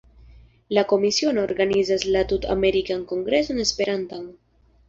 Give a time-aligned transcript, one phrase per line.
[0.77, 4.27] La Komisiono organizas la Tut-Amerikan Kongreson Esperantan.